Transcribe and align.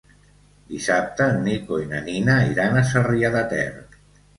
Dissabte 0.71 1.27
en 1.35 1.39
Nico 1.49 1.79
i 1.85 1.87
na 1.95 2.03
Nina 2.11 2.41
iran 2.57 2.85
a 2.85 2.87
Sarrià 2.93 3.37
de 3.41 3.51
Ter. 3.57 3.73